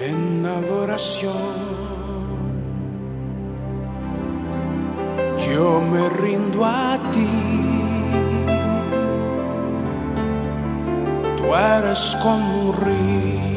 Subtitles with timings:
[0.00, 1.32] en adoración.
[5.48, 7.28] Yo me rindo a ti.
[11.36, 13.55] Tú eres como un río,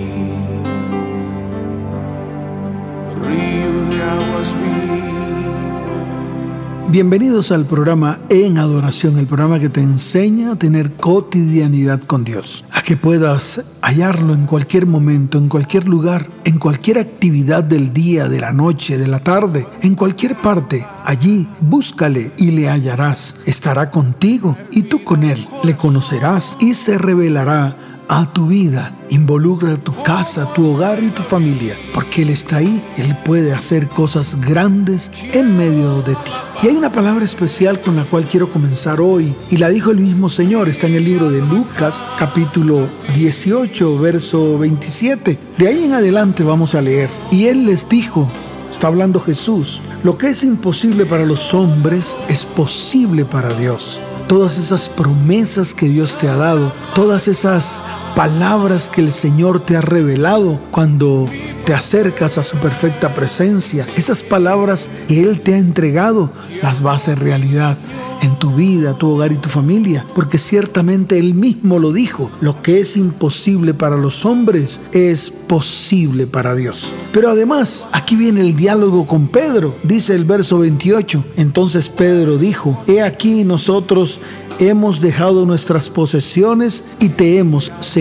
[6.92, 12.66] Bienvenidos al programa En Adoración, el programa que te enseña a tener cotidianidad con Dios,
[12.72, 18.28] a que puedas hallarlo en cualquier momento, en cualquier lugar, en cualquier actividad del día,
[18.28, 20.84] de la noche, de la tarde, en cualquier parte.
[21.06, 23.36] Allí búscale y le hallarás.
[23.46, 25.48] Estará contigo y tú con él.
[25.64, 27.78] Le conocerás y se revelará
[28.10, 32.84] a tu vida, involucra tu casa, tu hogar y tu familia, porque Él está ahí,
[32.98, 36.32] Él puede hacer cosas grandes en medio de ti.
[36.64, 40.00] Y hay una palabra especial con la cual quiero comenzar hoy, y la dijo el
[40.00, 45.38] mismo Señor, está en el libro de Lucas, capítulo 18, verso 27.
[45.60, 47.10] De ahí en adelante vamos a leer.
[47.32, 48.28] Y Él les dijo,
[48.72, 54.60] está hablando Jesús, lo que es imposible para los hombres es posible para Dios todas
[54.60, 57.80] esas promesas que Dios te ha dado, todas esas
[58.16, 61.28] palabras que el Señor te ha revelado cuando
[61.66, 66.94] te acercas a su perfecta presencia, esas palabras que Él te ha entregado, las va
[66.94, 67.78] a hacer realidad
[68.22, 72.62] en tu vida, tu hogar y tu familia, porque ciertamente Él mismo lo dijo, lo
[72.62, 76.92] que es imposible para los hombres es posible para Dios.
[77.12, 82.82] Pero además, aquí viene el diálogo con Pedro, dice el verso 28, entonces Pedro dijo,
[82.88, 84.20] he aquí nosotros
[84.60, 87.99] hemos dejado nuestras posesiones y te hemos seguido.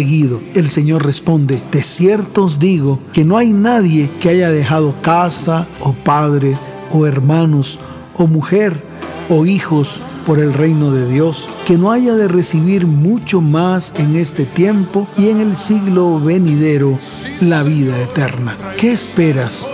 [0.55, 5.67] El Señor responde, de cierto os digo que no hay nadie que haya dejado casa
[5.81, 6.57] o padre
[6.93, 7.79] o hermanos
[8.15, 8.81] o mujer
[9.29, 14.15] o hijos por el reino de Dios, que no haya de recibir mucho más en
[14.15, 16.99] este tiempo y en el siglo venidero
[17.41, 18.57] la vida eterna.
[18.77, 19.67] ¿Qué esperas?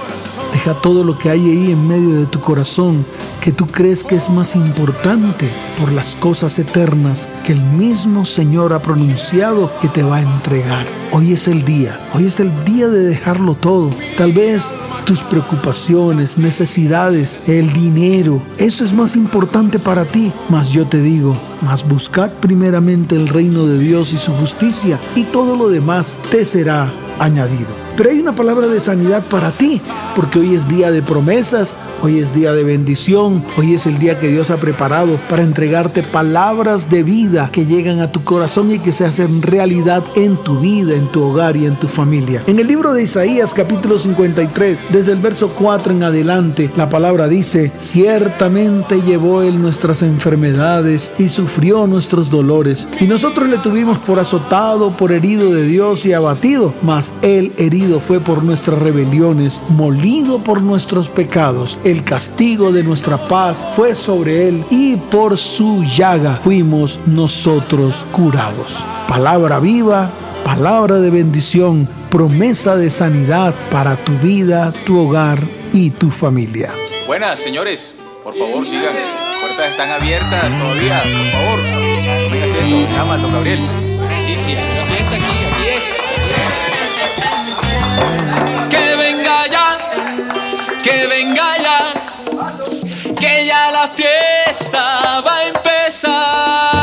[0.65, 3.05] Deja todo lo que hay ahí en medio de tu corazón
[3.43, 5.47] que tú crees que es más importante
[5.79, 10.87] por las cosas eternas que el mismo Señor ha pronunciado que te va a entregar.
[11.13, 13.91] Hoy es el día, hoy es el día de dejarlo todo.
[14.17, 14.73] Tal vez
[15.05, 20.33] tus preocupaciones, necesidades, el dinero, eso es más importante para ti.
[20.49, 25.25] Mas yo te digo, mas buscad primeramente el reino de Dios y su justicia y
[25.25, 27.84] todo lo demás te será añadido.
[27.97, 29.81] Pero hay una palabra de sanidad para ti,
[30.17, 34.19] porque hoy es día de promesas, hoy es día de bendición, hoy es el día
[34.19, 38.81] que Dios ha preparado para entregarte palabras de vida que llegan a tu corazón y
[38.81, 42.43] que se hacen realidad en tu vida, en tu hogar y en tu familia.
[42.49, 47.29] En el libro de Isaías capítulo 53, desde el verso 4 en adelante, la palabra
[47.29, 54.19] dice, ciertamente llevó él nuestras enfermedades y sufrió nuestros dolores, y nosotros le tuvimos por
[54.19, 60.39] azotado, por herido de Dios y abatido, mas él herido fue por nuestras rebeliones, molido
[60.39, 61.79] por nuestros pecados.
[61.85, 68.85] El castigo de nuestra paz fue sobre él y por su llaga fuimos nosotros curados.
[69.09, 70.11] Palabra viva,
[70.45, 75.39] palabra de bendición, promesa de sanidad para tu vida, tu hogar
[75.73, 76.73] y tu familia.
[77.07, 77.95] Buenas, señores.
[78.23, 78.95] Por favor, sigan.
[78.95, 81.03] Las puertas están abiertas todavía.
[81.03, 82.31] Por favor.
[82.31, 82.93] Venga, siento.
[82.93, 83.84] Llama, don Gabriel.
[90.85, 91.95] Que venga ya,
[93.19, 96.74] que ya la fiesta va a empezar.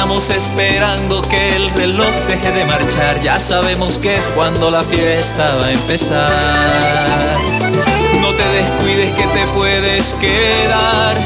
[0.00, 3.20] Estamos esperando que el reloj deje de marchar.
[3.20, 7.34] Ya sabemos que es cuando la fiesta va a empezar.
[8.18, 11.18] No te descuides que te puedes quedar.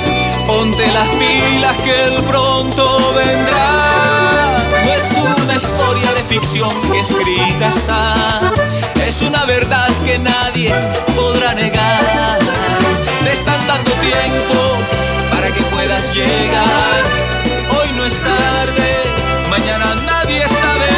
[0.49, 4.59] Ponte las pilas que el pronto vendrá.
[4.85, 8.53] No es una historia de ficción que escrita está.
[9.07, 10.75] Es una verdad que nadie
[11.15, 12.41] podrá negar.
[13.23, 14.79] Te están dando tiempo
[15.31, 17.54] para que puedas llegar.
[18.07, 18.91] Es tarde,
[19.49, 20.91] mañana nadie sabe.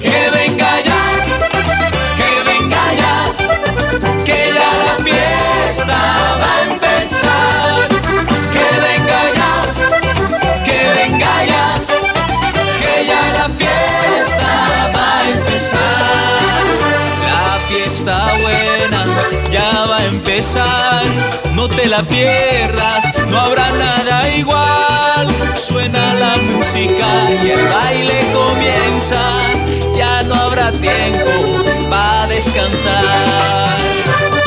[0.00, 1.02] Que venga ya,
[2.18, 3.14] que venga ya,
[4.24, 5.98] que ya la fiesta
[6.40, 7.88] va a empezar.
[8.54, 9.52] Que venga ya,
[10.62, 11.64] que venga ya,
[12.80, 14.50] que ya la fiesta
[14.94, 17.19] va a empezar
[17.70, 19.04] fiesta buena
[19.50, 21.02] ya va a empezar.
[21.54, 25.28] No te la pierdas, no habrá nada igual.
[25.54, 27.06] Suena la música
[27.42, 29.22] y el baile comienza.
[29.96, 34.39] Ya no habrá tiempo para descansar.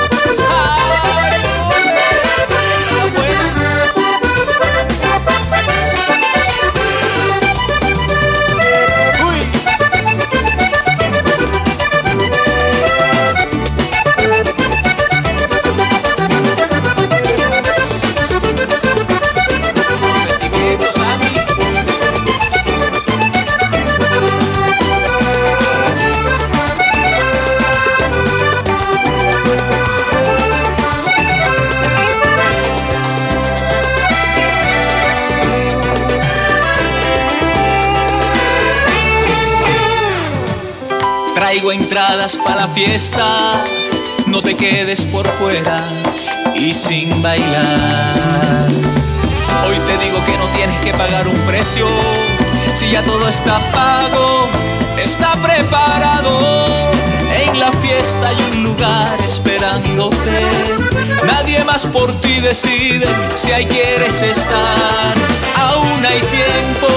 [41.72, 43.26] Entradas para la fiesta,
[44.28, 45.78] no te quedes por fuera
[46.56, 48.68] y sin bailar.
[49.68, 51.88] Hoy te digo que no tienes que pagar un precio,
[52.76, 54.50] si ya todo está pago,
[55.04, 56.68] está preparado.
[57.48, 60.46] En la fiesta hay un lugar esperándote,
[61.26, 65.16] nadie más por ti decide si ahí quieres estar.
[65.60, 66.88] Aún hay tiempo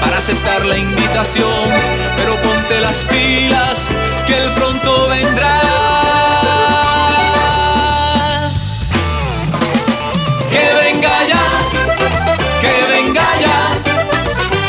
[0.00, 1.50] para aceptar la invitación,
[2.16, 2.34] pero
[2.70, 3.88] ponte las pilas
[4.26, 5.60] que él pronto vendrá.
[10.50, 11.44] Que venga ya,
[12.60, 13.58] que venga ya,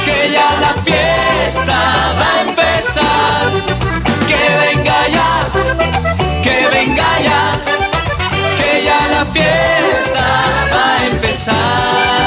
[0.06, 1.78] que ya la fiesta
[2.20, 3.54] va a empezar.
[4.28, 5.32] Que venga ya,
[6.42, 7.42] que venga ya,
[8.58, 10.26] que ya la fiesta
[10.74, 12.21] va a empezar.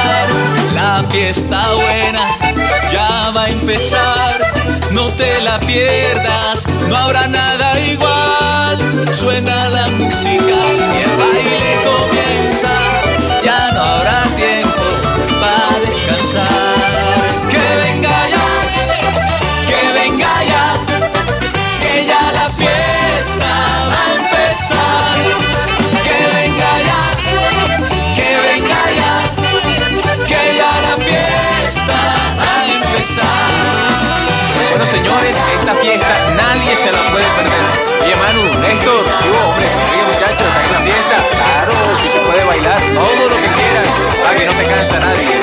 [0.97, 2.25] La fiesta buena
[2.89, 4.53] ya va a empezar.
[4.93, 8.79] No te la pierdas, no habrá nada igual.
[9.13, 10.57] Suena la música
[10.95, 12.71] y el baile comienza.
[13.43, 14.83] Ya no habrá tiempo
[15.41, 16.77] para descansar.
[17.51, 18.47] Que venga ya,
[19.67, 20.77] que venga ya,
[21.81, 23.51] que ya la fiesta
[23.91, 25.44] va a empezar.
[33.23, 38.03] Bueno, señores, esta fiesta nadie se la puede perder.
[38.03, 41.25] Oye, Manu, Néstor, digo, hombre, oye, muchachos, están en la fiesta.
[41.31, 43.85] Claro, sí se puede bailar todo lo que quieran,
[44.23, 45.34] para que no se cansa nadie.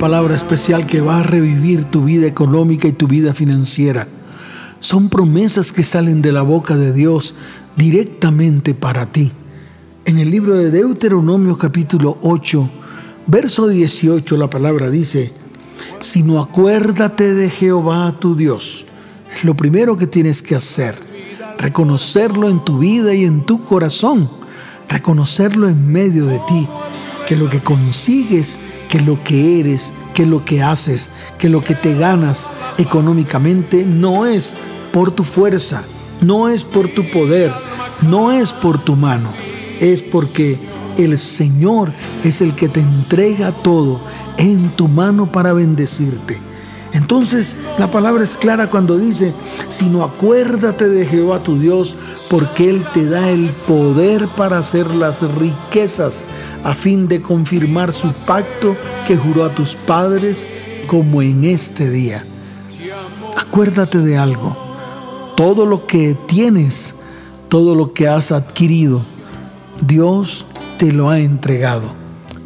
[0.00, 4.08] Palabra especial que va a revivir tu vida económica y tu vida financiera.
[4.80, 7.34] Son promesas que salen de la boca de Dios
[7.76, 9.30] directamente para ti.
[10.06, 12.70] En el libro de Deuteronomio capítulo 8,
[13.26, 15.34] verso 18, la palabra dice,
[16.00, 18.86] sino acuérdate de Jehová tu Dios.
[19.34, 20.94] Es lo primero que tienes que hacer,
[21.58, 24.30] reconocerlo en tu vida y en tu corazón,
[24.88, 26.66] reconocerlo en medio de ti,
[27.28, 28.58] que lo que consigues,
[28.90, 31.08] que lo que eres, que lo que haces,
[31.38, 34.52] que lo que te ganas económicamente no es
[34.92, 35.84] por tu fuerza,
[36.20, 37.52] no es por tu poder,
[38.02, 39.30] no es por tu mano,
[39.80, 40.58] es porque
[40.98, 41.92] el Señor
[42.24, 44.00] es el que te entrega todo
[44.38, 46.49] en tu mano para bendecirte.
[46.92, 49.32] Entonces la palabra es clara cuando dice,
[49.68, 51.96] sino acuérdate de Jehová tu Dios,
[52.28, 56.24] porque Él te da el poder para hacer las riquezas,
[56.64, 60.46] a fin de confirmar su pacto que juró a tus padres,
[60.86, 62.24] como en este día.
[63.36, 64.56] Acuérdate de algo,
[65.36, 66.96] todo lo que tienes,
[67.48, 69.00] todo lo que has adquirido,
[69.80, 70.46] Dios
[70.78, 71.92] te lo ha entregado.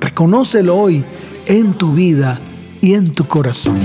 [0.00, 1.04] Reconócelo hoy
[1.46, 2.38] en tu vida
[2.80, 3.78] y en tu corazón.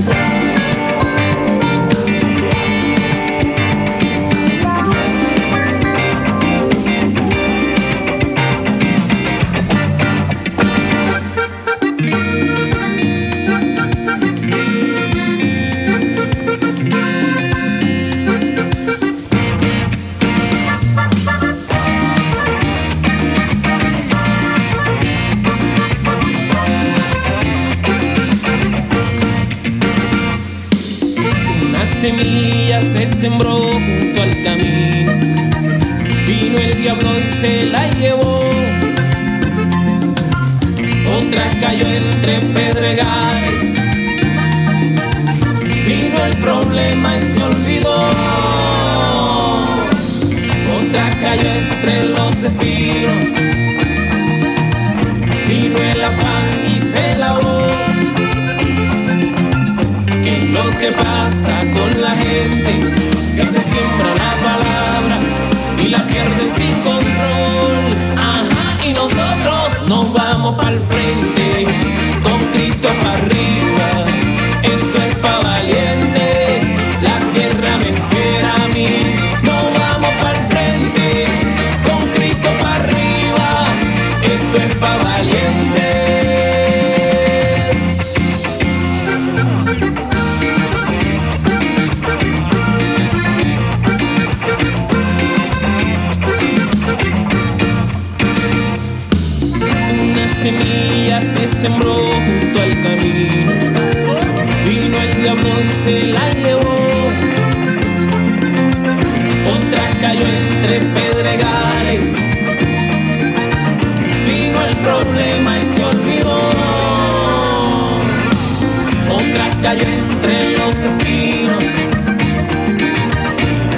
[119.62, 121.64] Cayó entre los espinos.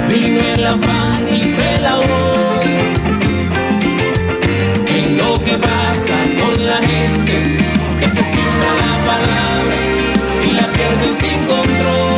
[0.09, 2.61] Vino el afán y se la ahogó.
[4.87, 7.57] Es lo que pasa con la gente
[7.99, 9.75] que se siembra la palabra
[10.47, 12.12] y la pierde sin control.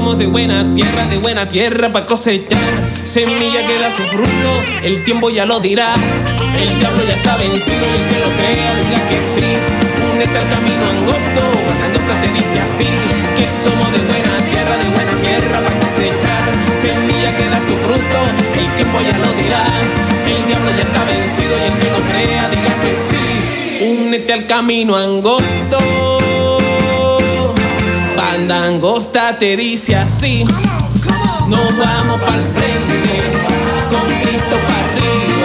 [0.00, 2.58] Somos de buena tierra, de buena tierra para cosechar.
[3.02, 4.50] Semilla que da su fruto,
[4.82, 5.92] el tiempo ya lo dirá.
[6.58, 9.48] El diablo ya está vencido y el que lo crea diga que sí.
[10.10, 11.42] Únete al camino angosto,
[11.84, 12.88] angosta te dice así.
[13.36, 16.48] Que somos de buena tierra, de buena tierra para cosechar.
[16.80, 18.18] Semilla que da su fruto,
[18.56, 19.64] el tiempo ya lo dirá.
[20.26, 24.00] El diablo ya está vencido y el que lo crea diga que sí.
[24.00, 26.29] Únete al camino angosto.
[28.50, 30.44] Banda angosta te dice así.
[31.46, 33.22] Nos vamos para el frente
[33.88, 35.39] con Cristo para arriba.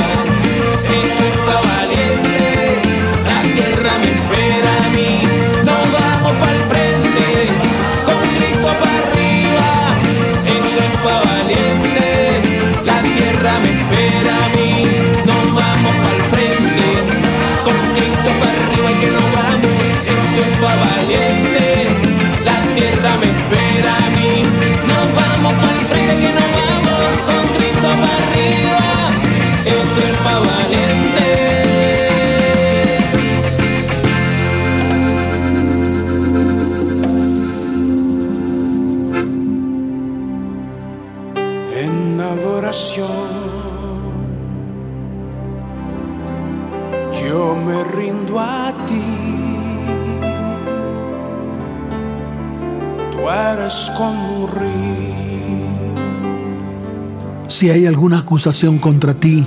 [57.65, 59.43] Si hay alguna acusación contra ti,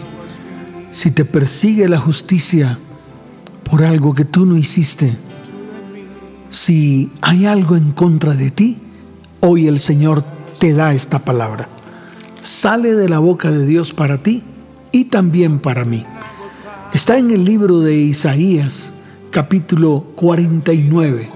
[0.91, 2.77] si te persigue la justicia
[3.63, 5.17] por algo que tú no hiciste,
[6.51, 8.79] si hay algo en contra de ti,
[9.39, 10.25] hoy el Señor
[10.59, 11.69] te da esta palabra.
[12.43, 14.43] Sale de la boca de Dios para ti
[14.91, 16.05] y también para mí.
[16.93, 18.91] Está en el libro de Isaías,
[19.31, 21.31] capítulo 49,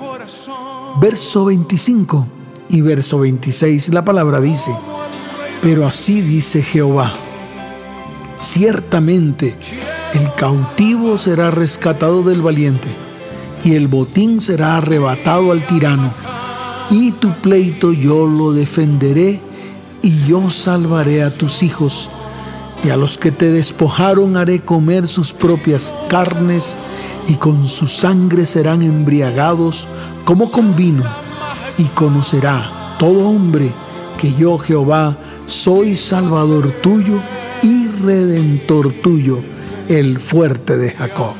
[1.01, 2.27] verso 25
[2.71, 3.91] y verso 26.
[3.91, 4.73] La palabra dice,
[5.63, 7.13] pero así dice Jehová,
[8.41, 9.57] ciertamente
[10.13, 12.89] el cautivo será rescatado del valiente
[13.65, 16.13] y el botín será arrebatado al tirano,
[16.91, 19.41] y tu pleito yo lo defenderé
[20.03, 22.11] y yo salvaré a tus hijos,
[22.83, 26.77] y a los que te despojaron haré comer sus propias carnes,
[27.29, 29.87] y con su sangre serán embriagados
[30.25, 31.05] como con vino,
[31.79, 33.71] y conocerá todo hombre
[34.19, 35.17] que yo Jehová
[35.53, 37.21] soy Salvador tuyo
[37.63, 39.41] y Redentor tuyo,
[39.87, 41.35] el fuerte de Jacob.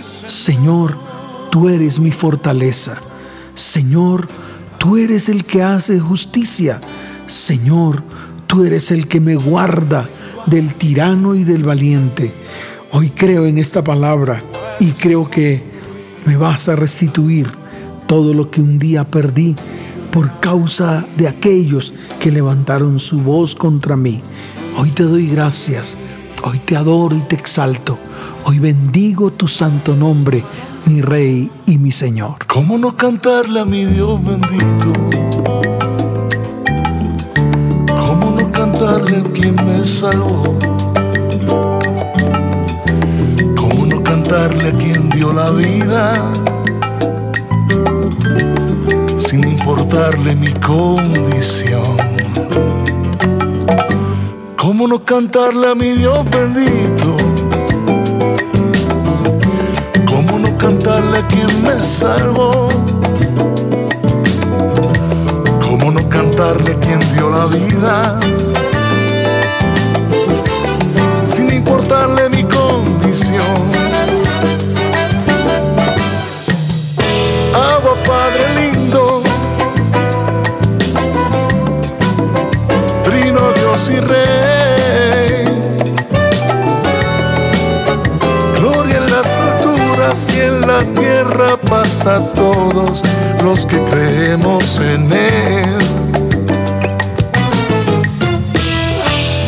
[0.00, 0.96] Señor,
[1.50, 2.96] tú eres mi fortaleza.
[3.54, 4.28] Señor,
[4.78, 6.80] tú eres el que hace justicia.
[7.26, 8.02] Señor,
[8.46, 10.08] tú eres el que me guarda
[10.46, 12.32] del tirano y del valiente.
[12.92, 14.42] Hoy creo en esta palabra
[14.80, 15.62] y creo que
[16.24, 17.46] me vas a restituir
[18.06, 19.54] todo lo que un día perdí
[20.12, 24.20] por causa de aquellos que levantaron su voz contra mí.
[24.76, 25.96] Hoy te doy gracias,
[26.42, 27.98] hoy te adoro y te exalto,
[28.44, 30.44] hoy bendigo tu santo nombre,
[30.86, 32.46] mi Rey y mi Señor.
[32.46, 34.92] ¿Cómo no cantarle a mi Dios bendito?
[38.06, 40.58] ¿Cómo no cantarle a quien me salvó?
[43.56, 46.32] ¿Cómo no cantarle a quien dio la vida?
[49.20, 51.82] Sin importarle mi condición.
[54.56, 57.16] ¿Cómo no cantarle a mi Dios bendito?
[60.06, 62.68] ¿Cómo no cantarle a quien me salvó?
[65.62, 68.18] ¿Cómo no cantarle a quien dio la vida?
[71.22, 73.79] Sin importarle mi condición.
[92.06, 93.02] A todos
[93.44, 95.78] los que creemos en Él.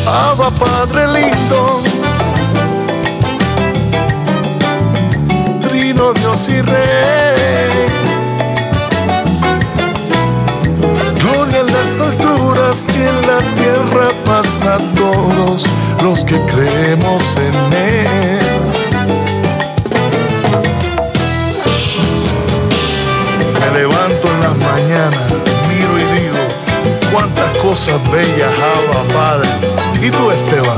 [0.05, 1.81] Abba Padre lindo,
[5.61, 7.87] Trino Dios y Rey.
[11.21, 15.63] Gloria en las alturas y en la tierra pasa a todos
[16.03, 18.42] los que creemos en Él.
[27.63, 29.49] Cosas bellas Abba Padre.
[30.01, 30.77] ¿Y tú, Esteban?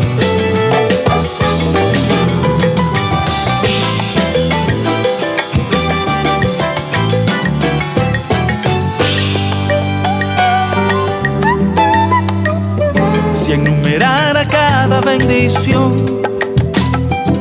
[13.33, 15.91] Si enumerara cada bendición,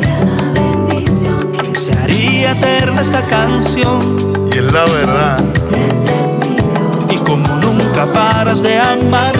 [0.00, 4.16] Cada bendición que se haría eterna esta canción.
[4.52, 5.44] Y es la verdad,
[5.86, 7.10] ese es mi Dios.
[7.10, 9.33] Y como nunca paras de amarme,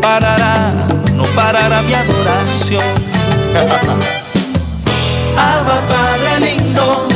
[0.00, 0.70] parará,
[1.14, 2.82] no parará mi adoración.
[5.36, 7.06] Abba Padre lindo,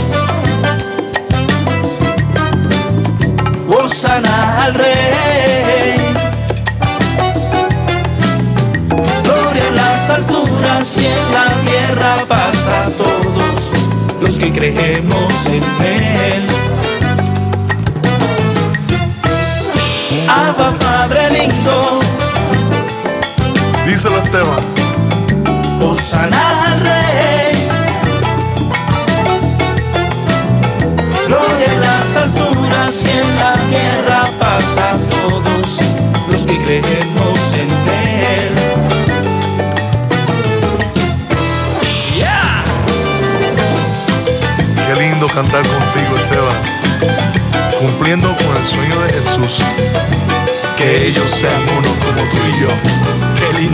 [3.69, 5.97] Hosanna al Rey.
[9.25, 13.55] Gloria en las alturas y en la tierra pasa a todos
[14.21, 16.47] los que creemos en Él.
[20.29, 22.01] Abba Padre lindo,
[23.87, 24.65] díselo Esteban.
[25.81, 27.69] Hosanna al Rey.
[31.27, 35.79] Gloria en las alturas y en la tierra pasa a todos
[36.31, 38.55] los que creemos en Él.
[42.17, 42.65] Yeah.
[44.87, 46.59] Qué lindo cantar contigo, Esteban.
[47.81, 49.59] Cumpliendo con el sueño de Jesús.
[50.77, 53.32] Que ellos sean uno como tú y yo.
[53.63, 53.69] Que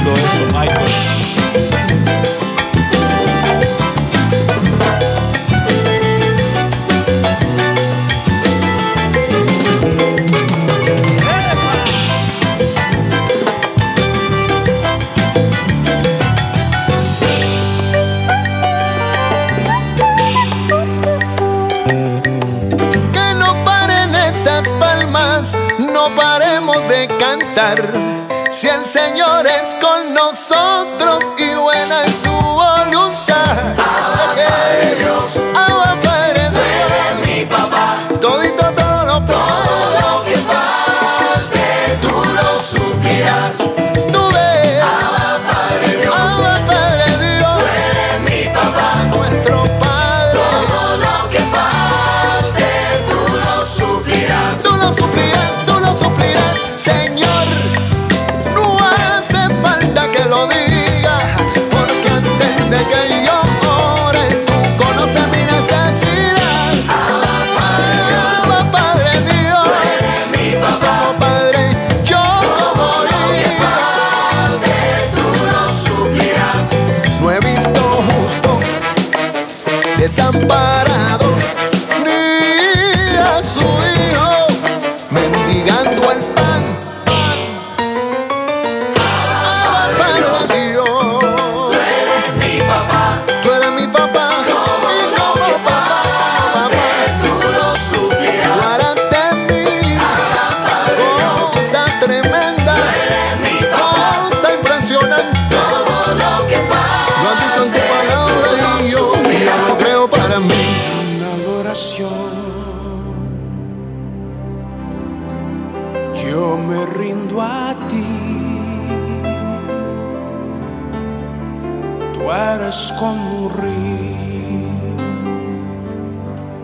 [23.36, 28.17] no paren esas palmas, no paremos de cantar.
[28.58, 29.97] Si el Señor es con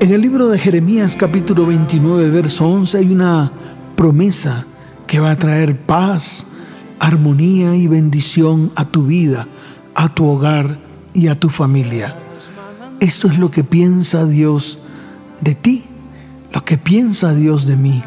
[0.00, 3.52] En el libro de Jeremías capítulo 29, verso 11 hay una
[3.94, 4.64] promesa
[5.06, 6.46] que va a traer paz,
[6.98, 9.46] armonía y bendición a tu vida,
[9.94, 10.78] a tu hogar
[11.12, 12.16] y a tu familia.
[13.00, 14.78] Esto es lo que piensa Dios
[15.42, 15.84] de ti,
[16.54, 18.02] lo que piensa Dios de mí,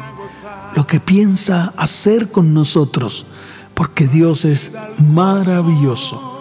[0.74, 3.26] lo que piensa hacer con nosotros,
[3.74, 4.72] porque Dios es
[5.12, 6.37] maravilloso.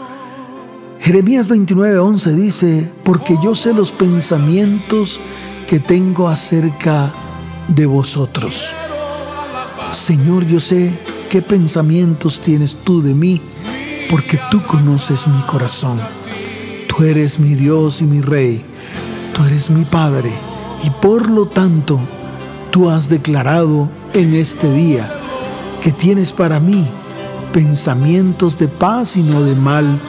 [1.08, 5.22] Jeremías 29:11 dice, porque yo sé los pensamientos
[5.66, 7.14] que tengo acerca
[7.70, 8.74] de vosotros.
[9.94, 10.92] Señor, yo sé
[11.30, 13.42] qué pensamientos tienes tú de mí,
[14.10, 15.98] porque tú conoces mi corazón.
[16.90, 18.62] Tú eres mi Dios y mi Rey,
[19.34, 20.34] tú eres mi Padre,
[20.84, 22.02] y por lo tanto,
[22.70, 25.10] tú has declarado en este día
[25.82, 26.86] que tienes para mí
[27.54, 30.02] pensamientos de paz y no de mal,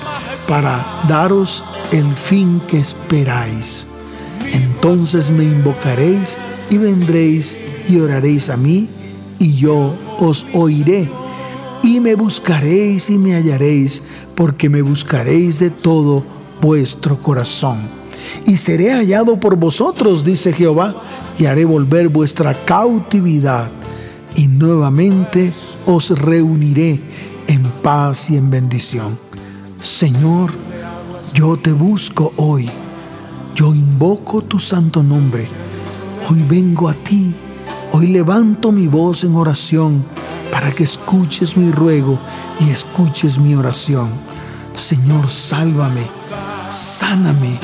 [0.49, 3.87] para daros el fin que esperáis.
[4.53, 6.39] Entonces me invocaréis
[6.71, 7.59] y vendréis
[7.89, 8.89] y oraréis a mí,
[9.39, 11.09] y yo os oiré.
[11.83, 14.03] Y me buscaréis y me hallaréis,
[14.35, 16.25] porque me buscaréis de todo
[16.61, 17.79] vuestro corazón.
[18.47, 20.95] Y seré hallado por vosotros, dice Jehová,
[21.39, 23.71] y haré volver vuestra cautividad,
[24.35, 25.53] y nuevamente
[25.87, 27.01] os reuniré
[27.47, 29.28] en paz y en bendición.
[29.81, 30.51] Señor,
[31.35, 32.69] yo te busco hoy,
[33.55, 35.47] yo invoco tu santo nombre,
[36.29, 37.33] hoy vengo a ti,
[37.93, 40.05] hoy levanto mi voz en oración
[40.51, 42.19] para que escuches mi ruego
[42.59, 44.09] y escuches mi oración.
[44.75, 46.07] Señor, sálvame,
[46.69, 47.61] sáname,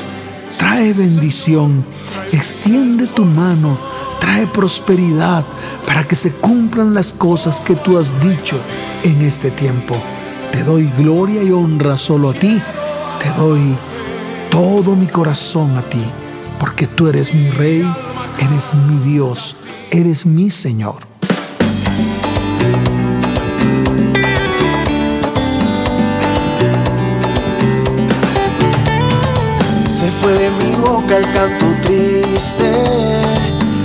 [0.57, 1.83] trae bendición,
[2.31, 3.77] extiende tu mano,
[4.21, 5.43] trae prosperidad
[5.85, 8.57] para que se cumplan las cosas que tú has dicho
[9.03, 9.97] en este tiempo.
[10.55, 12.61] Te doy gloria y honra solo a ti,
[13.21, 13.75] te doy
[14.49, 16.01] todo mi corazón a ti,
[16.57, 17.85] porque tú eres mi rey,
[18.39, 19.57] eres mi Dios,
[19.91, 20.95] eres mi Señor.
[29.89, 32.71] Se fue de mi boca el canto triste,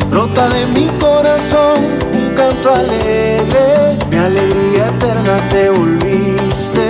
[0.08, 1.80] brota de mi corazón
[2.14, 6.86] un canto alegre, mi alegría eterna te volviste,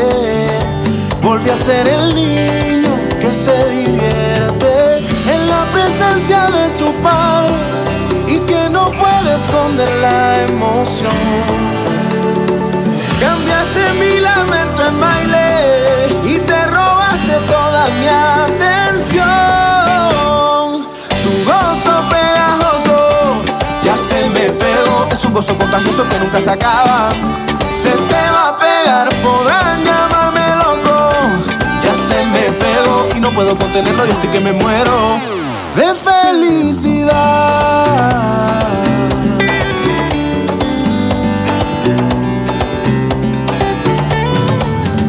[1.23, 7.55] volví a ser el niño que se divierte en la presencia de su padre
[8.27, 11.11] y que no puede esconder la emoción.
[13.21, 18.07] Cambiaste mi lamento en baile y te robaste toda mi
[18.47, 19.27] atención.
[21.23, 23.45] Tu gozo pegajoso
[23.85, 25.09] ya se me pegó.
[25.13, 27.11] Es un gozo contagioso que nunca se acaba.
[27.71, 31.11] Se te va a pegar, podrán llamarme loco.
[31.83, 35.19] Ya se me pegó y no puedo contenerlo y estoy que me muero
[35.77, 37.11] de felicidad.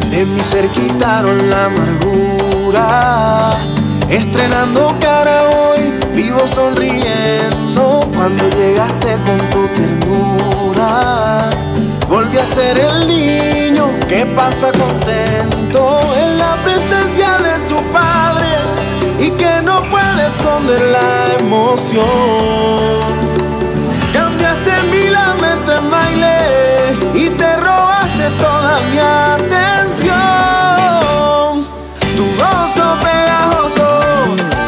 [0.09, 3.57] De mi ser quitaron la amargura.
[4.09, 8.01] Estrenando cara hoy, vivo sonriendo.
[8.13, 11.49] Cuando llegaste con tu ternura,
[12.11, 18.49] volví a ser el niño que pasa contento en la presencia de su padre
[19.17, 22.03] y que no puede esconder la emoción.
[24.11, 26.37] Cambiaste mi lamento en baile
[27.13, 28.99] y te robaste toda mi
[29.37, 30.11] atención.
[32.17, 33.87] Tu gozo pegajoso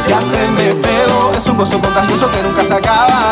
[0.07, 1.31] ya se me pegó.
[1.35, 3.22] Es un gozo contagioso que nunca se acaba.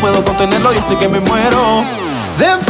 [0.00, 1.84] Puedo contenerlo y estoy que me muero.
[2.38, 2.60] De Amo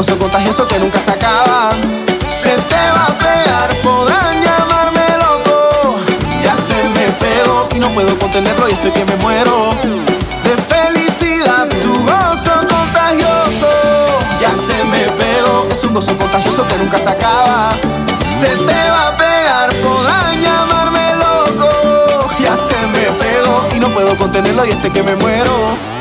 [0.00, 1.72] gozo contagioso que nunca se acaba.
[2.32, 6.00] Se te va a pegar, podrán llamarme loco.
[6.42, 9.74] Ya se me pegó y no puedo contenerlo y estoy que me muero
[10.42, 11.68] de felicidad.
[11.82, 13.68] Tu gozo contagioso
[14.40, 15.68] ya se me pegó.
[15.70, 17.76] Es un gozo contagioso que nunca se acaba.
[18.40, 22.30] Se te va a pegar, podrán llamarme loco.
[22.40, 25.99] Ya se me pegó y no puedo contenerlo y este que me muero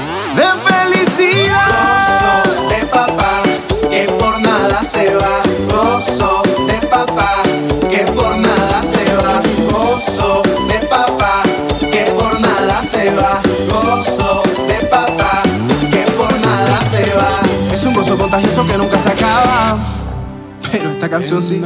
[21.10, 21.60] Canción sí.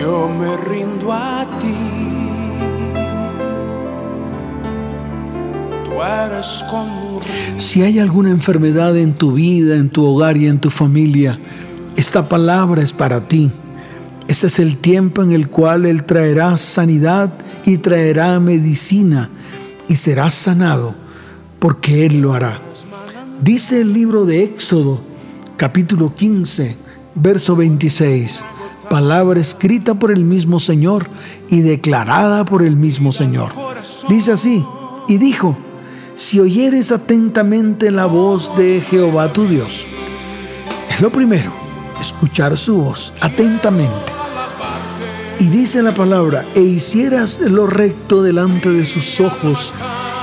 [0.00, 1.74] Yo me rindo a ti.
[5.84, 7.30] Tú eres como un río.
[7.58, 11.36] Si hay alguna enfermedad en tu vida, en tu hogar y en tu familia,
[11.96, 13.50] esta palabra es para ti.
[14.28, 17.32] Ese es el tiempo en el cual Él traerá sanidad
[17.64, 19.30] y traerá medicina
[19.88, 20.94] y serás sanado
[21.58, 22.67] porque Él lo hará.
[23.40, 24.98] Dice el libro de Éxodo,
[25.56, 26.76] capítulo 15,
[27.14, 28.42] verso 26,
[28.90, 31.06] palabra escrita por el mismo Señor
[31.48, 33.52] y declarada por el mismo Señor.
[34.08, 34.64] Dice así,
[35.06, 35.56] y dijo,
[36.16, 39.86] si oyeres atentamente la voz de Jehová tu Dios,
[40.90, 41.52] es lo primero,
[42.00, 44.12] escuchar su voz atentamente.
[45.38, 49.72] Y dice la palabra, e hicieras lo recto delante de sus ojos,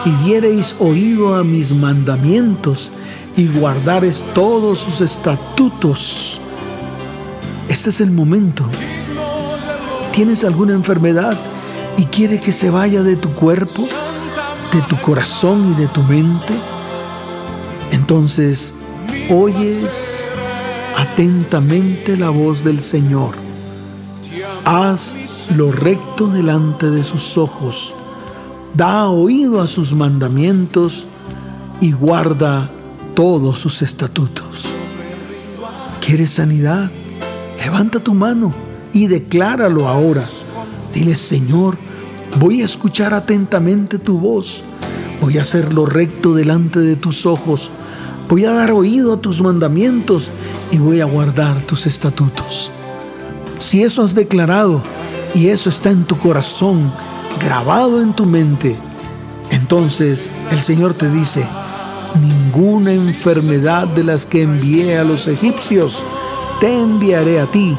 [0.06, 2.92] y diereis oído a mis mandamientos,
[3.38, 6.40] y guardares todos sus estatutos.
[7.68, 8.66] Este es el momento.
[10.14, 11.38] ¿Tienes alguna enfermedad
[11.98, 13.88] y quiere que se vaya de tu cuerpo,
[14.72, 16.54] de tu corazón y de tu mente?
[17.92, 18.74] Entonces,
[19.30, 20.32] oyes
[20.96, 23.36] atentamente la voz del Señor.
[24.64, 27.94] Haz lo recto delante de sus ojos.
[28.76, 31.06] Da oído a sus mandamientos
[31.80, 32.70] y guarda
[33.14, 34.66] todos sus estatutos.
[36.06, 36.92] ¿Quieres sanidad?
[37.58, 38.52] Levanta tu mano
[38.92, 40.24] y decláralo ahora.
[40.94, 41.78] Dile, Señor,
[42.38, 44.62] voy a escuchar atentamente tu voz.
[45.22, 47.72] Voy a hacer lo recto delante de tus ojos.
[48.28, 50.32] Voy a dar oído a tus mandamientos
[50.72, 52.72] y voy a guardar tus estatutos.
[53.58, 54.82] Si eso has declarado
[55.34, 56.92] y eso está en tu corazón,
[57.42, 58.78] grabado en tu mente,
[59.52, 61.46] entonces el Señor te dice,
[62.22, 66.04] ninguna enfermedad de las que envié a los egipcios
[66.60, 67.78] te enviaré a ti,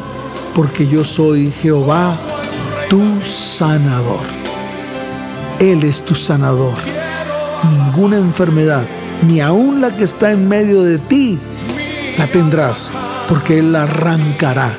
[0.55, 2.17] porque yo soy Jehová,
[2.91, 4.21] tu sanador.
[5.59, 6.75] Él es tu sanador.
[7.71, 8.87] Ninguna enfermedad,
[9.27, 11.39] ni aun la que está en medio de ti,
[12.19, 12.91] la tendrás,
[13.29, 14.77] porque Él la arrancará.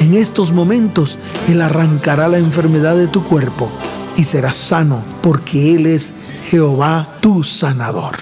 [0.00, 3.70] En estos momentos, Él arrancará la enfermedad de tu cuerpo
[4.18, 6.12] y serás sano, porque Él es
[6.50, 8.16] Jehová, tu sanador.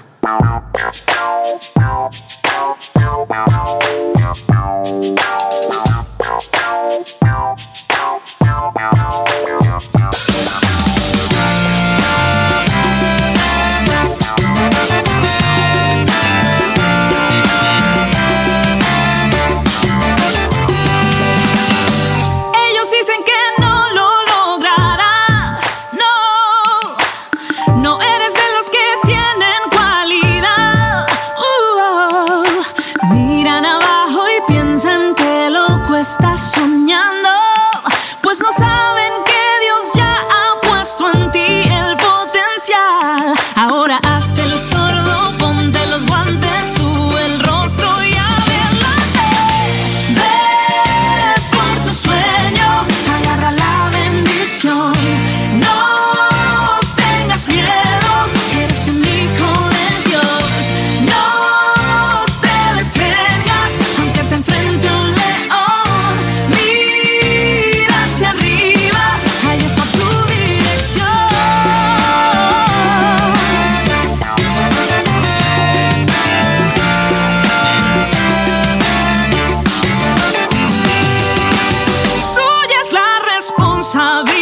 [83.86, 84.35] sabes.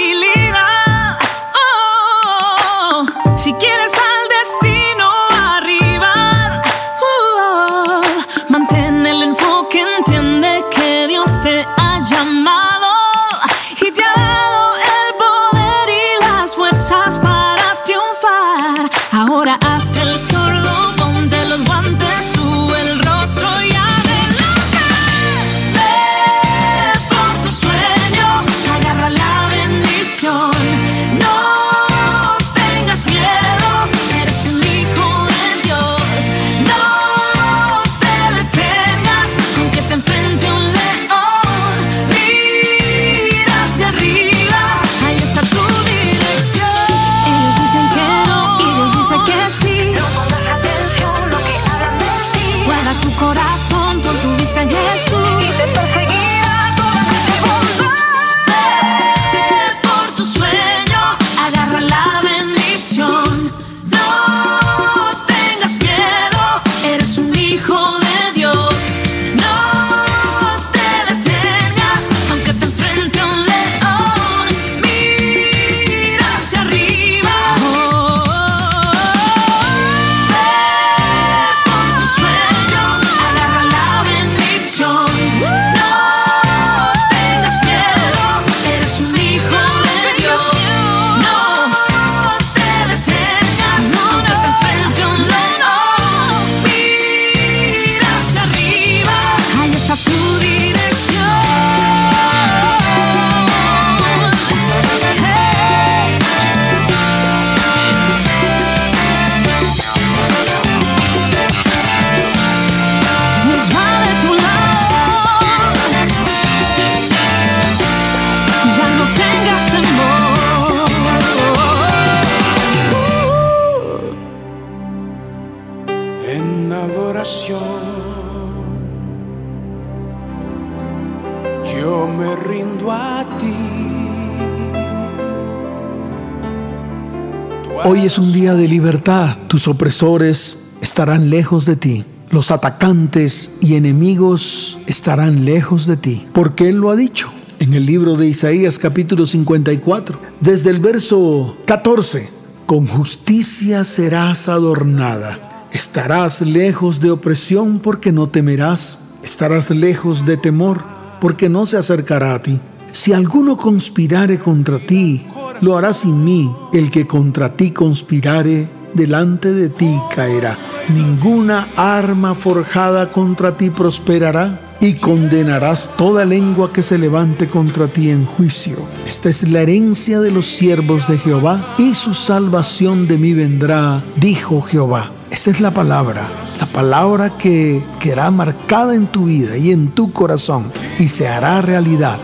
[137.94, 139.36] Hoy es un día de libertad.
[139.46, 142.04] Tus opresores estarán lejos de ti.
[142.32, 146.26] Los atacantes y enemigos estarán lejos de ti.
[146.32, 147.30] Porque Él lo ha dicho
[147.60, 152.28] en el libro de Isaías capítulo 54, desde el verso 14.
[152.66, 155.68] Con justicia serás adornada.
[155.70, 158.98] Estarás lejos de opresión porque no temerás.
[159.22, 160.82] Estarás lejos de temor
[161.20, 162.58] porque no se acercará a ti.
[162.90, 165.24] Si alguno conspirare contra ti,
[165.60, 166.50] lo hará sin mí.
[166.72, 170.56] El que contra ti conspirare, delante de ti caerá.
[170.94, 178.10] Ninguna arma forjada contra ti prosperará y condenarás toda lengua que se levante contra ti
[178.10, 178.76] en juicio.
[179.06, 184.02] Esta es la herencia de los siervos de Jehová y su salvación de mí vendrá,
[184.16, 185.10] dijo Jehová.
[185.30, 186.28] Esa es la palabra,
[186.60, 191.60] la palabra que quedará marcada en tu vida y en tu corazón y se hará
[191.60, 192.18] realidad,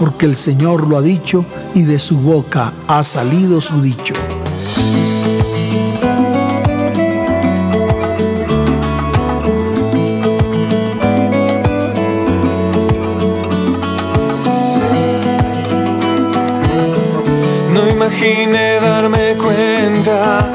[0.00, 4.14] porque el Señor lo ha dicho y de su boca ha salido su dicho.
[17.74, 20.50] No imaginé darme cuenta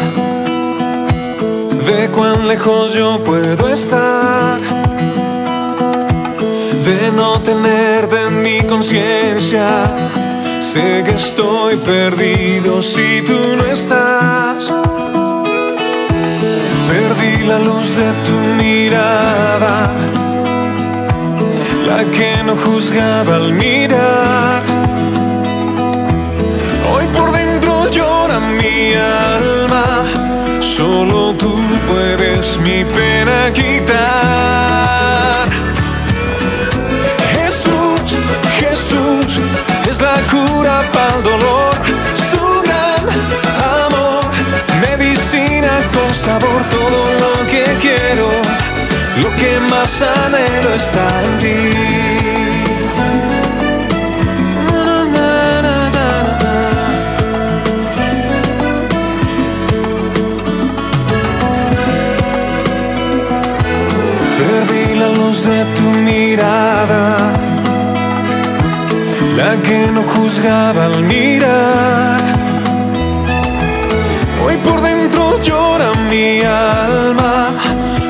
[1.86, 4.60] de cuán lejos yo puedo estar,
[7.16, 9.68] no tenerte en mi conciencia.
[10.60, 14.72] Sé que estoy perdido si tú no estás.
[16.90, 19.92] Perdí la luz de tu mirada,
[21.88, 24.62] la que no juzgaba al mirar.
[26.92, 29.86] Hoy por dentro llora mi alma,
[30.60, 31.54] solo tú
[31.88, 34.95] puedes mi pena quitar.
[40.96, 41.74] Para dolor,
[42.30, 43.06] su gran
[43.84, 44.24] amor,
[44.88, 48.28] medicina con sabor, todo lo que quiero,
[49.22, 52.55] lo que más anhelo está en ti.
[69.64, 72.20] Que no juzgaba al mirar.
[74.44, 77.50] Hoy por dentro llora mi alma,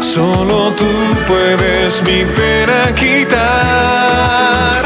[0.02, 0.86] solo tú
[1.28, 4.82] puedes mi pena quitar.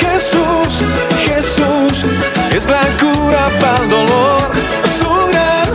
[0.00, 0.82] Jesús,
[1.26, 2.06] Jesús,
[2.54, 4.50] es la cura para el dolor,
[4.98, 5.70] su gran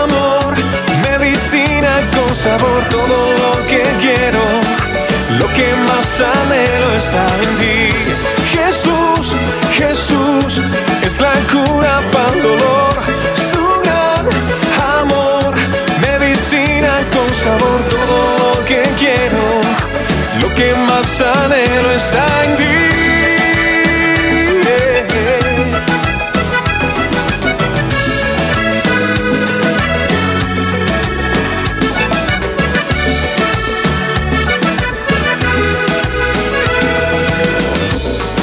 [0.00, 0.54] amor,
[1.02, 4.44] medicina con sabor, todo lo que quiero,
[5.40, 7.83] lo que más anhelo está en ti.
[20.56, 22.64] Que más anhelo está en ti.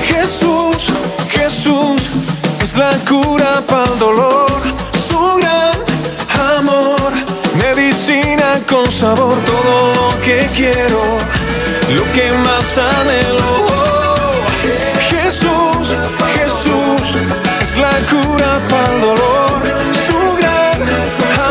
[0.08, 0.88] Jesús,
[1.30, 2.02] Jesús
[2.64, 4.62] es la cura para el dolor,
[5.08, 5.78] su gran
[6.58, 7.12] amor,
[7.62, 11.02] medicina con sabor, todo lo que quiero,
[11.96, 13.68] lo que más anhelo.
[15.10, 15.96] Jesús,
[16.38, 17.18] Jesús
[17.64, 19.62] es la cura para el dolor,
[20.06, 20.82] su gran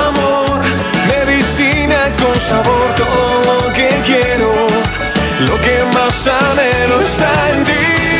[0.06, 0.60] amor,
[1.08, 4.52] medicina con sabor, todo lo que quiero,
[5.48, 8.19] lo que más anhelo está en ti.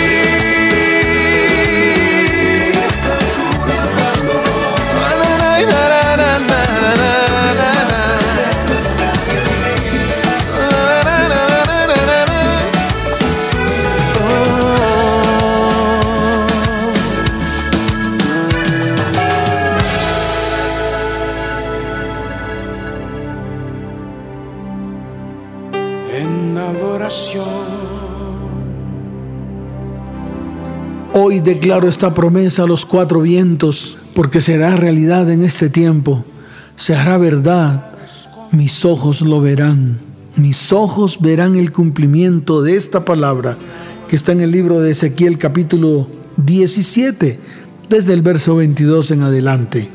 [31.54, 36.24] Declaro esta promesa a los cuatro vientos, porque será realidad en este tiempo,
[36.76, 37.90] se hará verdad,
[38.52, 39.98] mis ojos lo verán,
[40.36, 43.56] mis ojos verán el cumplimiento de esta palabra
[44.06, 47.40] que está en el libro de Ezequiel capítulo 17,
[47.88, 49.88] desde el verso 22 en adelante.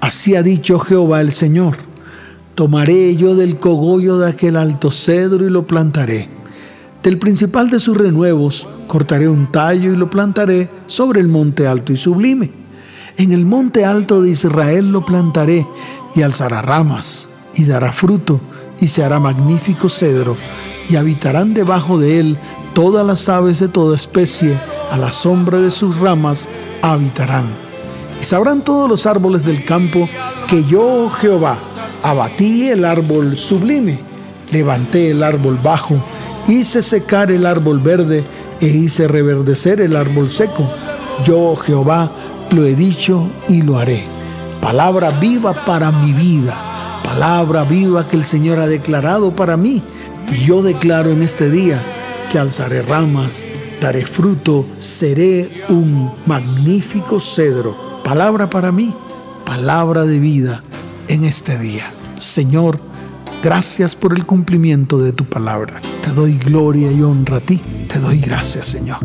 [0.00, 1.76] Así ha dicho Jehová el Señor,
[2.56, 6.28] Tomaré yo del cogollo de aquel alto cedro y lo plantaré.
[7.02, 11.94] Del principal de sus renuevos cortaré un tallo y lo plantaré sobre el monte alto
[11.94, 12.50] y sublime.
[13.16, 15.66] En el monte alto de Israel lo plantaré
[16.14, 18.38] y alzará ramas y dará fruto
[18.80, 20.36] y se hará magnífico cedro
[20.90, 22.38] y habitarán debajo de él
[22.74, 24.54] todas las aves de toda especie,
[24.90, 26.46] a la sombra de sus ramas
[26.82, 27.46] habitarán.
[28.20, 30.06] Y sabrán todos los árboles del campo
[30.46, 31.58] que yo, Jehová,
[32.02, 34.00] abatí el árbol sublime,
[34.50, 35.98] levanté el árbol bajo,
[36.46, 38.22] hice secar el árbol verde
[38.62, 40.66] e hice reverdecer el árbol seco.
[41.24, 42.10] Yo, Jehová,
[42.52, 44.04] lo he dicho y lo haré.
[44.60, 46.56] Palabra viva para mi vida,
[47.02, 49.82] palabra viva que el Señor ha declarado para mí.
[50.30, 51.82] Y yo declaro en este día
[52.30, 53.42] que alzaré ramas,
[53.80, 57.76] daré fruto, seré un magnífico cedro.
[58.04, 58.94] Palabra para mí,
[59.44, 60.62] palabra de vida
[61.08, 61.90] en este día.
[62.18, 62.78] Señor,
[63.42, 65.80] gracias por el cumplimiento de tu palabra.
[66.04, 67.60] Te doy gloria y honra a ti.
[67.88, 69.00] Te doy gracias, Señor.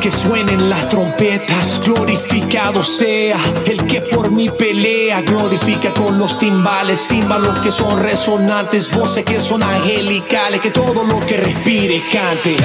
[0.00, 1.80] Que suenen las trompetas.
[1.84, 5.22] Glorificado sea el que por mí pelea.
[5.22, 10.60] Glorifica con los timbales, címbalos que son resonantes, voces que son angelicales.
[10.60, 12.56] Que todo lo que respire cante.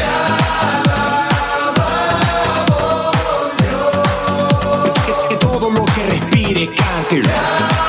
[5.29, 7.86] Que todo lo que respire cante.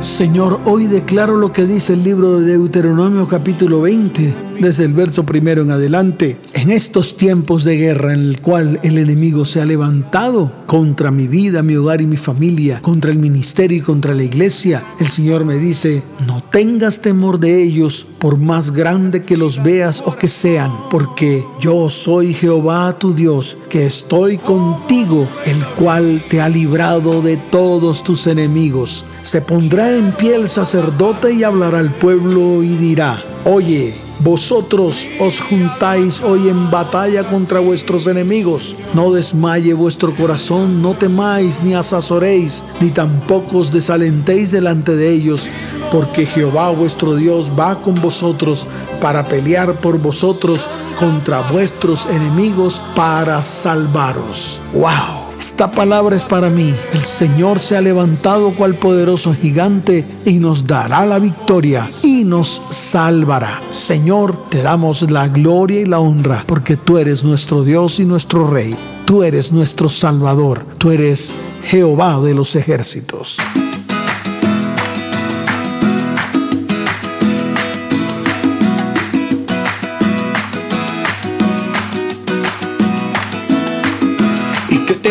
[0.00, 5.24] Señor, hoy declaro lo que dice el libro de Deuteronomio capítulo 20, desde el verso
[5.24, 6.36] primero en adelante.
[6.54, 11.28] En estos tiempos de guerra en el cual el enemigo se ha levantado contra mi
[11.28, 15.44] vida, mi hogar y mi familia, contra el ministerio y contra la iglesia, el Señor
[15.44, 20.28] me dice, no tengas temor de ellos por más grande que los veas o que
[20.28, 27.22] sean, porque yo soy Jehová tu Dios, que estoy contigo, el cual te ha librado
[27.22, 29.04] de todos tus enemigos.
[29.22, 35.40] Se pondrá en pie el sacerdote y hablará al pueblo y dirá, oye, vosotros os
[35.40, 38.76] juntáis hoy en batalla contra vuestros enemigos.
[38.94, 45.48] No desmaye vuestro corazón, no temáis ni asazoréis, ni tampoco os desalentéis delante de ellos,
[45.92, 48.66] porque Jehová vuestro Dios va con vosotros
[49.00, 50.66] para pelear por vosotros
[50.98, 54.60] contra vuestros enemigos para salvaros.
[54.72, 55.27] ¡Wow!
[55.38, 56.74] Esta palabra es para mí.
[56.92, 62.60] El Señor se ha levantado cual poderoso gigante y nos dará la victoria y nos
[62.70, 63.62] salvará.
[63.70, 68.48] Señor, te damos la gloria y la honra porque tú eres nuestro Dios y nuestro
[68.50, 68.76] Rey.
[69.04, 70.64] Tú eres nuestro Salvador.
[70.78, 71.32] Tú eres
[71.64, 73.38] Jehová de los ejércitos.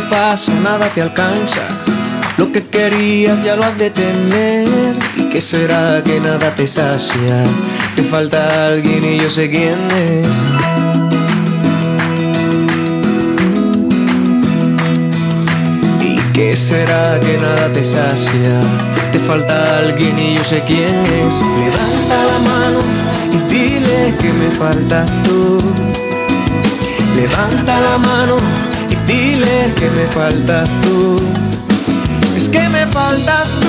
[0.10, 0.54] Pasa?
[0.54, 1.62] Nada te alcanza.
[2.38, 4.68] Lo que querías ya lo has de tener.
[5.16, 7.44] ¿Y qué será que nada te sacia?
[7.96, 10.36] Te falta alguien y yo sé quién es.
[16.02, 18.62] ¿Y qué será que nada te sacia?
[19.12, 21.42] Te falta alguien y yo sé quién es.
[21.64, 22.80] Levanta la mano
[23.34, 25.58] y dile que me faltas tú.
[27.16, 28.38] Levanta la mano
[29.08, 31.16] dile que me faltas tú.
[32.36, 33.68] Es que me faltas tú.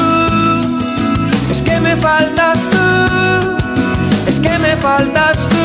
[1.50, 2.78] Es que me faltas tú.
[4.26, 5.56] Es que me faltas tú.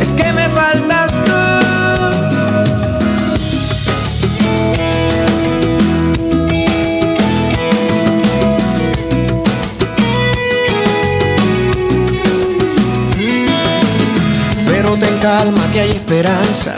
[0.00, 1.32] Es que me faltas tú.
[14.66, 16.74] Pero ten calma que hay esperanza.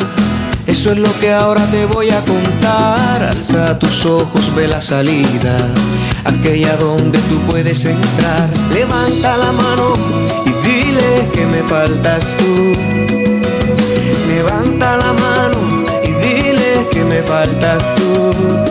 [0.78, 3.22] Eso es lo que ahora te voy a contar.
[3.22, 5.56] Alza tus ojos, ve la salida,
[6.22, 8.46] aquella donde tú puedes entrar.
[8.70, 9.94] Levanta la mano
[10.44, 12.72] y dile que me faltas tú.
[14.28, 15.58] Levanta la mano
[16.04, 18.65] y dile que me faltas tú.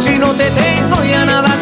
[0.00, 1.57] si no te tengo ya nada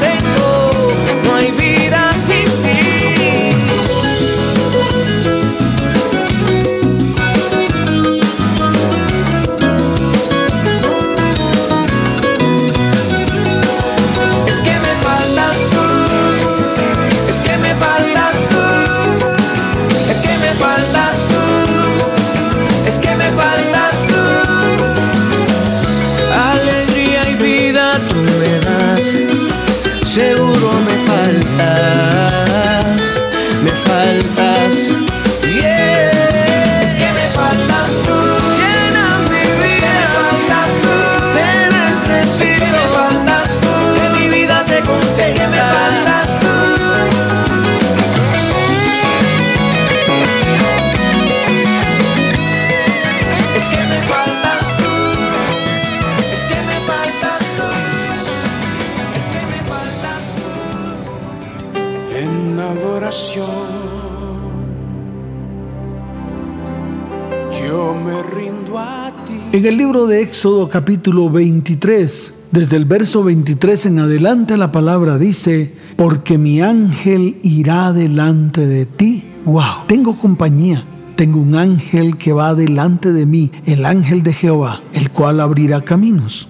[70.37, 77.39] Éxodo capítulo 23, desde el verso 23 en adelante la palabra dice, porque mi ángel
[77.43, 79.24] irá delante de ti.
[79.47, 79.87] ¡Wow!
[79.87, 80.84] Tengo compañía.
[81.16, 85.80] Tengo un ángel que va delante de mí, el ángel de Jehová, el cual abrirá
[85.80, 86.49] caminos,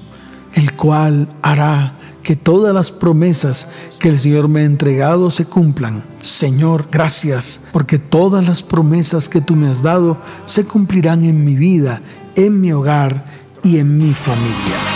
[0.55, 3.69] el cual hará que todas las promesas
[4.01, 6.03] que el Señor me ha entregado se cumplan.
[6.23, 11.55] Señor, gracias, porque todas las promesas que tú me has dado se cumplirán en mi
[11.55, 12.03] vida,
[12.35, 13.36] en mi hogar
[13.67, 14.96] y en mi familia.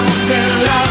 [0.00, 0.89] estamos en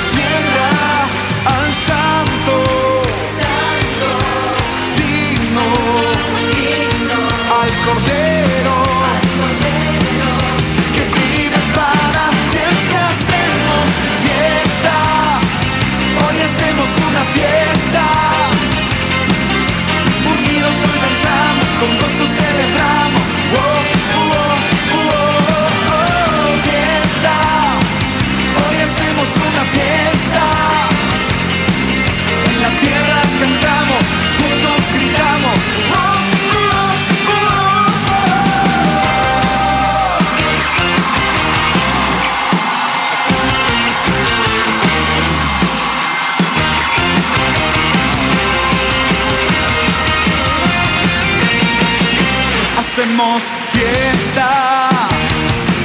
[53.19, 54.89] Hacemos fiesta.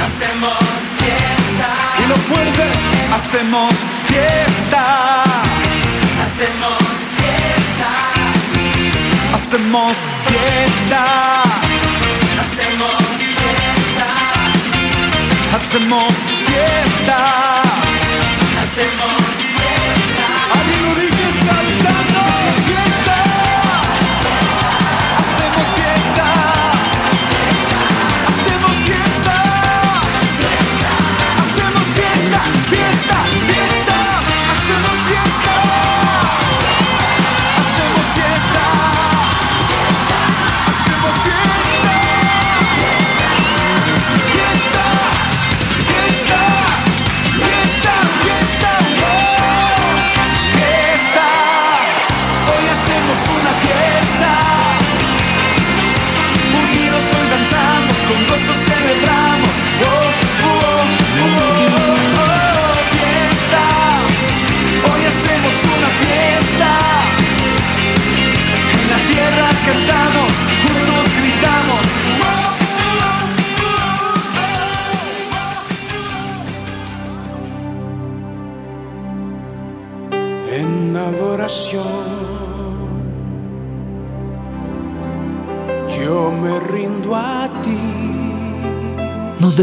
[0.05, 0.57] Hacemos
[1.01, 1.68] fiesta.
[1.99, 2.62] Y lo fuerte,
[3.12, 3.74] hacemos
[4.07, 5.24] fiesta.
[6.22, 6.78] Hacemos
[7.18, 7.91] fiesta.
[9.35, 9.97] Hacemos
[10.28, 11.43] fiesta.
[12.41, 14.07] Hacemos fiesta.
[15.57, 16.14] Hacemos
[16.47, 17.64] fiesta.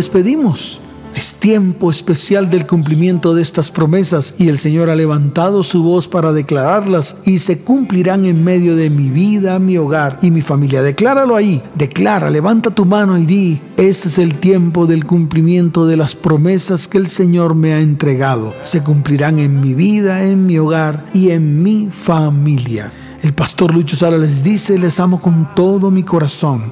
[0.02, 0.80] Despedimos.
[1.16, 6.08] Es tiempo especial del cumplimiento de estas promesas y el Señor ha levantado su voz
[6.08, 10.82] para declararlas y se cumplirán en medio de mi vida, mi hogar y mi familia.
[10.82, 15.97] Decláralo ahí, declara, levanta tu mano y di, este es el tiempo del cumplimiento de
[15.97, 18.56] las promesas que el Señor me ha entregado.
[18.62, 22.91] Se cumplirán en mi vida, en mi hogar y en mi familia.
[23.22, 26.64] El pastor Lucho Sala les dice, les amo con todo mi corazón.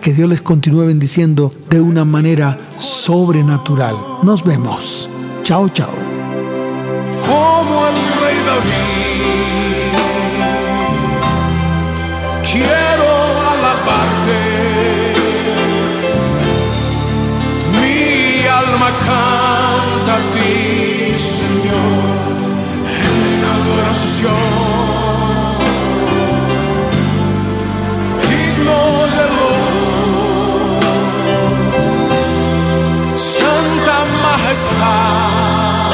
[0.00, 3.96] Que Dios les continúe bendiciendo de una manera sobrenatural.
[4.22, 5.08] Nos vemos.
[5.42, 5.90] Chao, chao.
[34.48, 35.92] Majestad.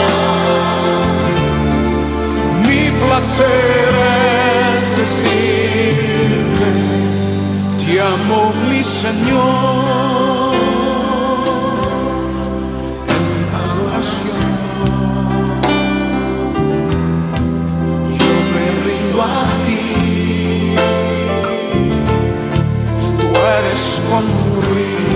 [2.69, 3.93] Mi placer
[4.79, 6.71] es decirte,
[7.85, 10.55] te amo mi Señor.
[13.15, 13.25] En
[13.65, 14.51] adoración,
[18.21, 19.25] yo me rindo a
[19.67, 19.85] ti.
[23.21, 23.29] Tú
[23.59, 25.14] eres como un río,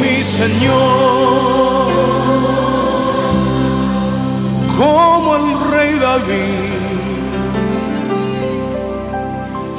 [0.00, 1.86] mi Señor,
[4.76, 6.72] como el rey David.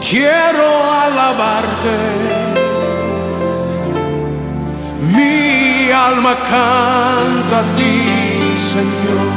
[0.09, 0.67] Quiero
[1.05, 1.97] alabarte,
[5.15, 9.27] mi alma canta a ti, Señor,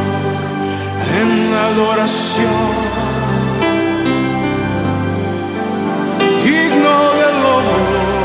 [1.20, 2.86] en adoración.
[6.46, 8.15] digno del honor,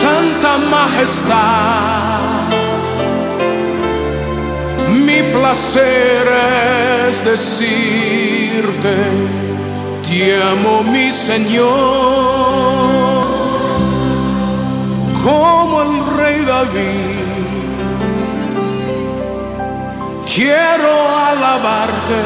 [0.00, 2.20] Santa Majestad.
[5.06, 6.26] Mi placer
[7.08, 8.96] es decirte,
[10.06, 11.68] te amo mi Señor,
[15.22, 17.20] como el rey David.
[20.34, 20.92] Quiero
[21.30, 22.22] alabarte.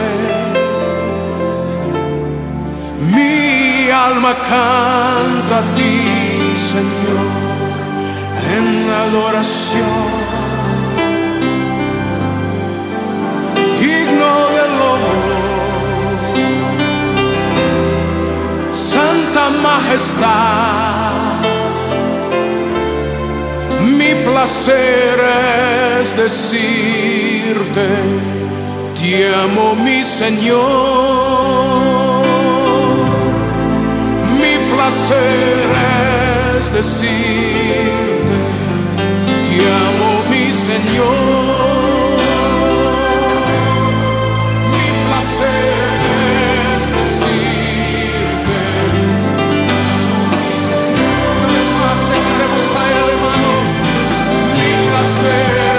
[3.14, 5.95] Mi alma canta a ti,
[6.72, 7.24] Señor,
[8.57, 10.05] en adoración.
[13.80, 15.32] Digno del honor,
[18.72, 21.12] Santa Majestad.
[23.99, 25.16] Mi placer
[26.01, 27.88] es decirte,
[28.99, 31.45] te amo, mi Señor
[34.45, 35.68] mi placer
[36.59, 38.14] es decirte,
[39.57, 41.44] te amo, mi Señor.
[44.72, 45.98] Mi placer
[46.74, 48.59] es decirte.
[51.44, 53.52] Una más te queremos a él, hermano.
[54.59, 55.76] Mi placer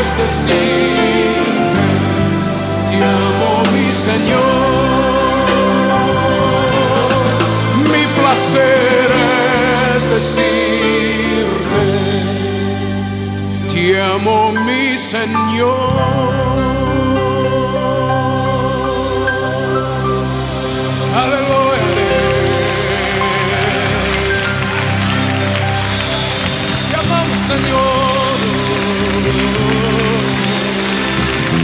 [0.00, 1.84] es decirte.
[2.88, 4.60] Te amo, mi Señor.
[7.92, 9.08] Mi placer
[9.96, 10.69] es decirte.
[14.20, 15.92] Amo mi Señor.
[21.16, 21.86] Aleluya.
[26.88, 28.38] Te amamos, Señor.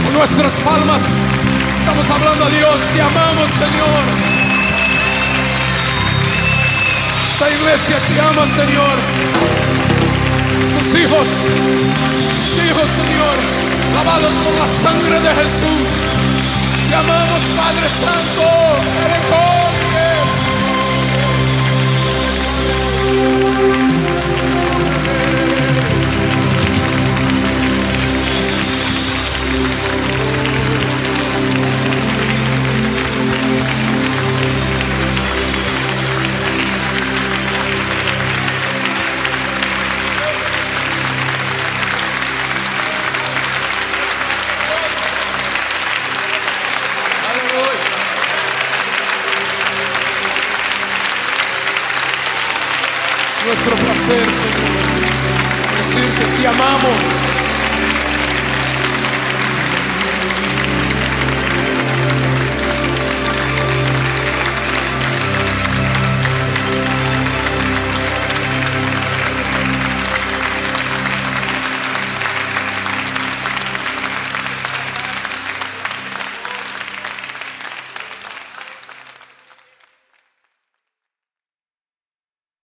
[0.03, 1.01] Con nuestras palmas
[1.77, 2.75] estamos hablando a Dios.
[2.93, 4.03] Te amamos, Señor.
[7.31, 8.97] Esta iglesia te ama, Señor.
[10.77, 11.27] Tus hijos,
[12.57, 13.35] hijos, Señor,
[13.93, 15.87] lavados por la sangre de Jesús.
[16.89, 18.43] Te amamos, Padre Santo.
[19.05, 20.07] Erecorte.